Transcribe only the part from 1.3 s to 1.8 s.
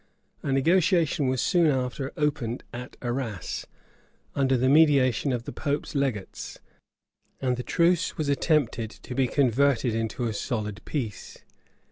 soon